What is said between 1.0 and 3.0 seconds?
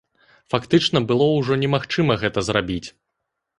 было ўжо немагчыма гэта зрабіць.